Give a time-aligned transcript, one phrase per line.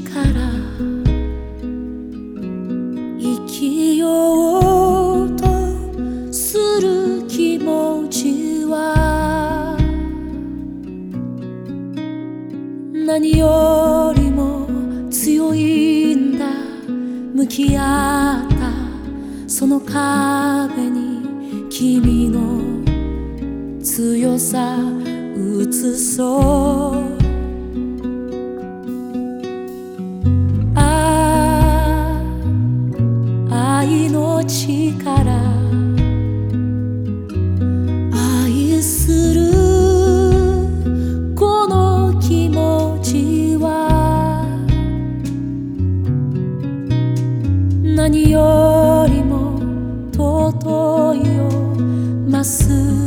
[0.00, 0.50] から
[3.18, 9.76] 生きようとする気持ちは
[12.92, 14.66] 何よりも
[15.10, 16.46] 強いんだ
[17.34, 22.58] 向き合ったその壁に君の
[23.82, 24.76] 強さ
[25.36, 26.92] 映そ
[27.24, 27.27] う
[34.48, 35.30] 愛の力
[38.14, 39.52] 愛する
[41.34, 44.46] この気持ちは
[47.82, 49.60] 何よりも
[50.12, 51.50] 尊いよ。
[52.30, 52.97] まっすぐ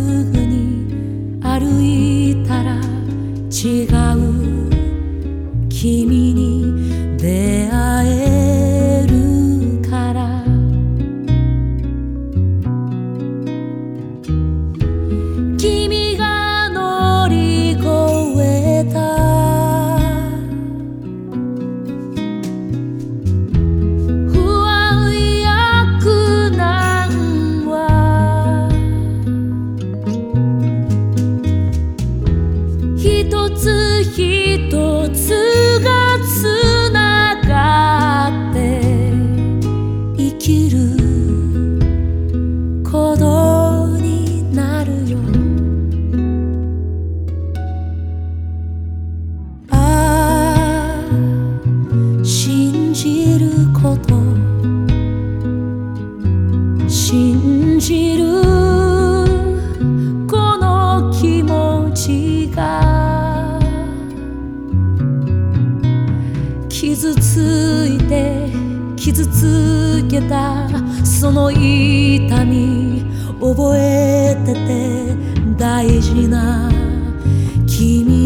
[69.11, 70.69] 傷つけた
[71.05, 73.03] その痛み
[73.41, 75.15] 覚えてて
[75.57, 76.71] 大事な
[77.67, 78.20] 君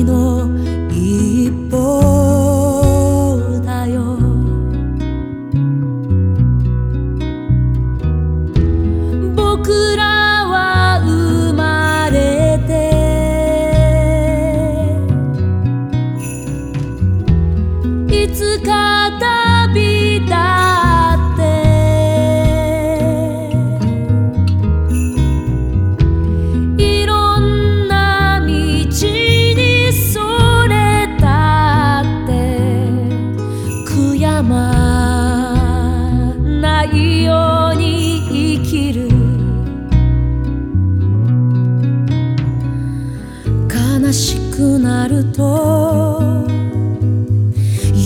[45.35, 46.46] と。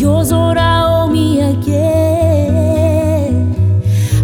[0.01, 3.29] 夜空を見上げ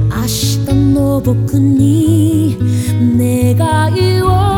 [0.10, 2.58] 明日の僕に
[3.18, 4.55] 願いを。